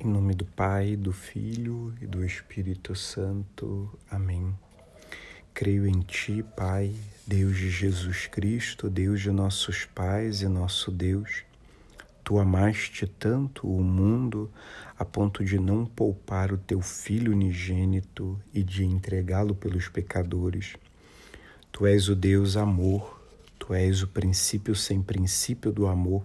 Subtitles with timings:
[0.00, 3.90] Em nome do Pai, do Filho e do Espírito Santo.
[4.08, 4.56] Amém.
[5.52, 6.94] Creio em Ti, Pai,
[7.26, 11.42] Deus de Jesus Cristo, Deus de nossos pais e nosso Deus.
[12.22, 14.48] Tu amaste tanto o mundo
[14.96, 20.76] a ponto de não poupar o Teu Filho unigênito e de entregá-lo pelos pecadores.
[21.72, 23.18] Tu és o Deus amor
[23.68, 26.24] Tu és o princípio sem princípio do amor.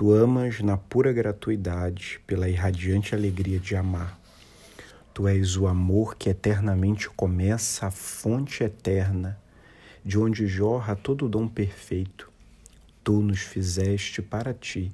[0.00, 4.18] Tu amas na pura gratuidade, pela irradiante alegria de amar.
[5.12, 9.38] Tu és o amor que eternamente começa, a fonte eterna,
[10.02, 12.32] de onde jorra todo o dom perfeito.
[13.04, 14.90] Tu nos fizeste para ti,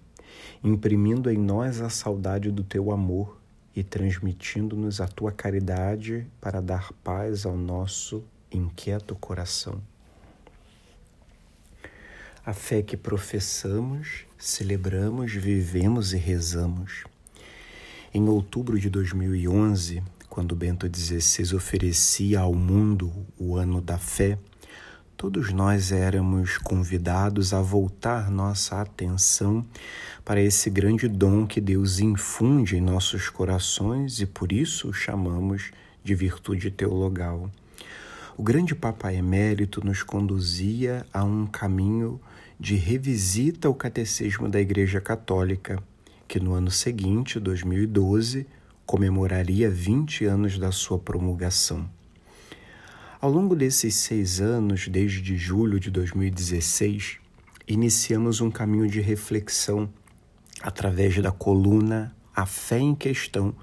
[0.61, 3.41] imprimindo em nós a saudade do teu amor
[3.77, 9.81] e transmitindo-nos a tua caridade para dar paz ao nosso inquieto coração.
[12.47, 17.03] A fé que professamos, celebramos, vivemos e rezamos.
[18.15, 24.39] Em outubro de 2011, quando Bento XVI oferecia ao mundo o ano da fé,
[25.17, 29.67] todos nós éramos convidados a voltar nossa atenção
[30.25, 35.73] para esse grande dom que Deus infunde em nossos corações e por isso o chamamos
[36.05, 37.51] de virtude teologal.
[38.39, 42.21] O grande Papa Emérito nos conduzia a um caminho
[42.61, 45.83] de revisita ao Catecismo da Igreja Católica,
[46.29, 48.47] que no ano seguinte, 2012,
[48.85, 51.89] comemoraria 20 anos da sua promulgação.
[53.23, 57.17] Ao longo desses seis anos, desde julho de 2016,
[57.67, 59.89] iniciamos um caminho de reflexão
[60.61, 63.55] através da coluna A Fé em Questão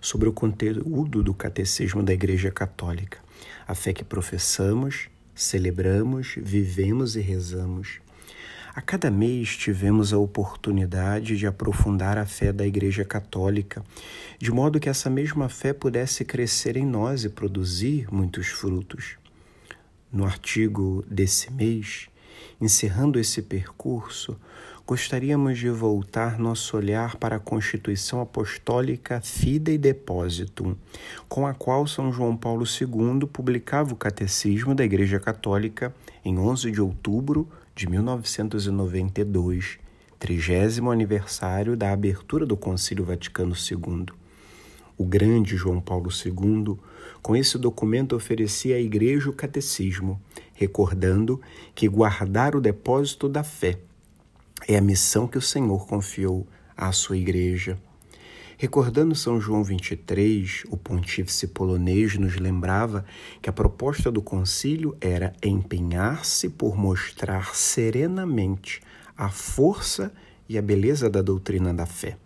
[0.00, 3.18] sobre o conteúdo do Catecismo da Igreja Católica,
[3.66, 8.00] a fé que professamos, celebramos, vivemos e rezamos
[8.72, 13.84] a cada mês tivemos a oportunidade de aprofundar a fé da Igreja Católica,
[14.38, 19.16] de modo que essa mesma fé pudesse crescer em nós e produzir muitos frutos.
[20.12, 22.08] No artigo desse mês,
[22.60, 24.38] encerrando esse percurso,
[24.90, 30.74] gostaríamos de voltar nosso olhar para a Constituição Apostólica Fidei Depositum,
[31.28, 36.72] com a qual São João Paulo II publicava o Catecismo da Igreja Católica em 11
[36.72, 39.78] de outubro de 1992,
[40.18, 44.06] trigésimo aniversário da abertura do Concílio Vaticano II.
[44.98, 46.76] O grande João Paulo II,
[47.22, 50.20] com esse documento, oferecia à Igreja o catecismo,
[50.52, 51.40] recordando
[51.76, 53.78] que guardar o depósito da fé
[54.68, 57.78] é a missão que o Senhor confiou à sua Igreja.
[58.56, 63.06] Recordando São João 23, o pontífice polonês nos lembrava
[63.40, 68.82] que a proposta do concílio era empenhar-se por mostrar serenamente
[69.16, 70.12] a força
[70.46, 72.18] e a beleza da doutrina da fé.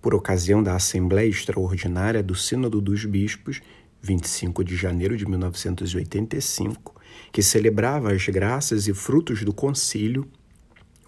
[0.00, 3.60] Por ocasião da Assembleia Extraordinária do Sínodo dos Bispos,
[4.00, 6.94] 25 de janeiro de 1985,
[7.30, 10.26] que celebrava as graças e frutos do concílio,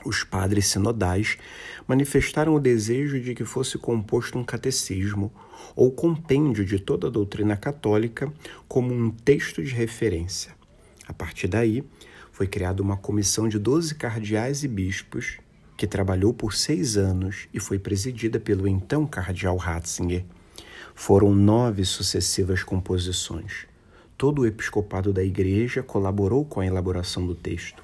[0.05, 1.39] os padres sinodais
[1.87, 5.33] manifestaram o desejo de que fosse composto um catecismo
[5.75, 8.33] ou compêndio de toda a doutrina católica
[8.69, 10.55] como um texto de referência.
[11.07, 11.85] A partir daí,
[12.33, 15.39] foi criada uma comissão de doze cardeais e bispos
[15.77, 20.25] que trabalhou por seis anos e foi presidida pelo então cardeal Ratzinger.
[20.95, 23.67] Foram nove sucessivas composições.
[24.17, 27.83] Todo o episcopado da Igreja colaborou com a elaboração do texto.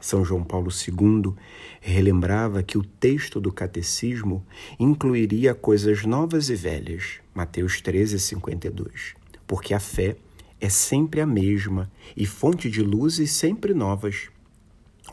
[0.00, 1.34] São João Paulo II
[1.80, 4.44] relembrava que o texto do catecismo
[4.78, 9.14] incluiria coisas novas e velhas, Mateus 13, 52,
[9.46, 10.16] porque a fé
[10.60, 14.28] é sempre a mesma e fonte de luzes sempre novas.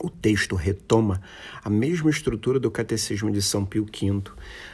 [0.00, 1.20] O texto retoma
[1.62, 4.22] a mesma estrutura do Catecismo de São Pio V,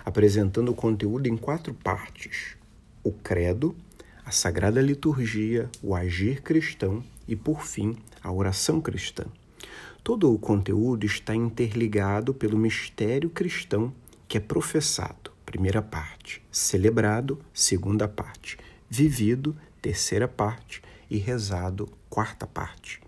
[0.05, 2.57] apresentando o conteúdo em quatro partes:
[3.03, 3.75] o credo,
[4.25, 9.25] a sagrada liturgia, o agir cristão e, por fim, a oração cristã.
[10.05, 13.91] Todo o conteúdo está interligado pelo mistério cristão
[14.29, 18.59] que é professado, primeira parte, celebrado, segunda parte,
[18.91, 23.01] vivido, terceira parte e rezado, quarta parte.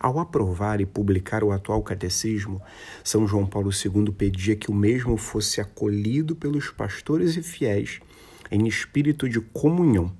[0.00, 2.60] Ao aprovar e publicar o atual catecismo,
[3.04, 8.00] São João Paulo II pedia que o mesmo fosse acolhido pelos pastores e fiéis
[8.52, 10.12] em espírito de comunhão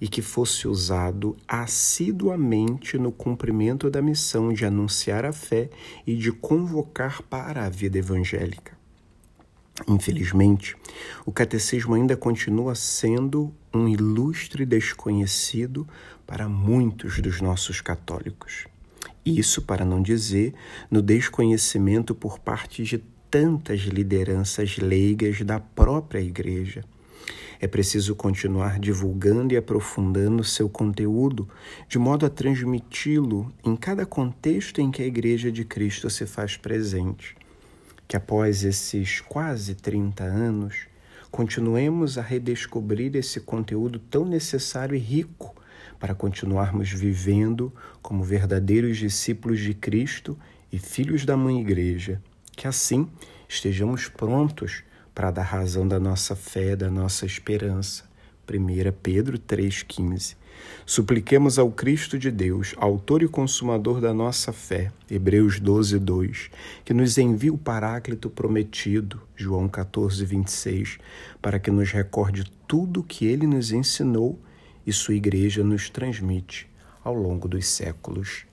[0.00, 5.68] e que fosse usado assiduamente no cumprimento da missão de anunciar a fé
[6.06, 8.72] e de convocar para a vida evangélica.
[9.86, 10.76] Infelizmente,
[11.26, 15.86] o catecismo ainda continua sendo um ilustre desconhecido
[16.26, 18.66] para muitos dos nossos católicos.
[19.26, 20.54] Isso para não dizer
[20.90, 22.98] no desconhecimento por parte de
[23.30, 26.82] tantas lideranças leigas da própria Igreja
[27.64, 31.48] É preciso continuar divulgando e aprofundando seu conteúdo,
[31.88, 36.58] de modo a transmiti-lo em cada contexto em que a Igreja de Cristo se faz
[36.58, 37.34] presente.
[38.06, 40.76] Que após esses quase 30 anos,
[41.30, 45.54] continuemos a redescobrir esse conteúdo tão necessário e rico
[45.98, 47.72] para continuarmos vivendo
[48.02, 50.38] como verdadeiros discípulos de Cristo
[50.70, 52.20] e filhos da Mãe Igreja.
[52.54, 53.08] Que assim
[53.48, 54.84] estejamos prontos
[55.14, 58.04] para dar razão da nossa fé, da nossa esperança.
[58.50, 60.36] 1 Pedro 3,15.
[60.86, 66.50] Supliquemos ao Cristo de Deus, autor e consumador da nossa fé, Hebreus 12, 2,
[66.84, 70.98] que nos envie o Paráclito prometido, João 14, 26,
[71.40, 74.38] para que nos recorde tudo o que ele nos ensinou
[74.86, 76.68] e sua igreja nos transmite
[77.02, 78.46] ao longo dos séculos.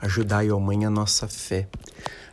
[0.00, 1.68] Ajudai, ó Mãe, a nossa fé.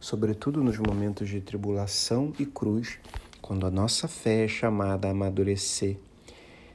[0.00, 2.98] sobretudo nos momentos de tribulação e cruz,
[3.42, 5.98] quando a nossa fé é chamada a amadurecer.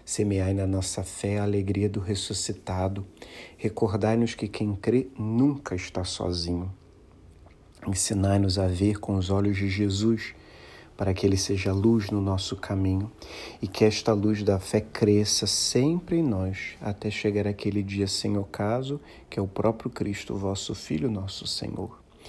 [0.06, 3.04] Semeai na nossa fé a alegria do ressuscitado.
[3.58, 6.72] Recordai-nos que quem crê nunca está sozinho.
[7.88, 10.36] Ensinai-nos a ver com os olhos de Jesus
[10.96, 13.12] para que Ele seja luz no nosso caminho
[13.62, 18.38] e que esta luz da fé cresça sempre em nós até chegar aquele dia sem
[18.38, 22.05] ocaso, que é o próprio Cristo, vosso Filho, nosso Senhor.